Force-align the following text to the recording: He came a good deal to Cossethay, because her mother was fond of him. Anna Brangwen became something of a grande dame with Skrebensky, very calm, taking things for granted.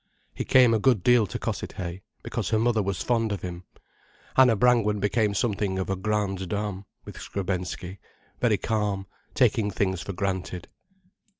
He 0.33 0.45
came 0.45 0.73
a 0.73 0.79
good 0.79 1.03
deal 1.03 1.27
to 1.27 1.37
Cossethay, 1.37 2.01
because 2.23 2.49
her 2.49 2.57
mother 2.57 2.81
was 2.81 3.03
fond 3.03 3.31
of 3.31 3.43
him. 3.43 3.65
Anna 4.35 4.55
Brangwen 4.55 4.99
became 4.99 5.35
something 5.35 5.77
of 5.77 5.91
a 5.91 5.95
grande 5.95 6.49
dame 6.49 6.85
with 7.05 7.19
Skrebensky, 7.19 7.99
very 8.39 8.57
calm, 8.57 9.05
taking 9.35 9.69
things 9.69 10.01
for 10.01 10.13
granted. 10.13 10.69